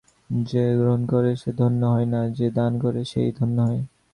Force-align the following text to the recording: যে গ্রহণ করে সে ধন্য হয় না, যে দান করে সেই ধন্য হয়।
যে 0.45 0.63
গ্রহণ 0.75 1.01
করে 1.05 1.31
সে 1.35 1.51
ধন্য 1.53 1.81
হয় 1.85 2.05
না, 2.05 2.21
যে 2.29 2.47
দান 2.51 2.73
করে 2.79 3.01
সেই 3.05 3.29
ধন্য 3.31 3.57
হয়। 3.61 3.81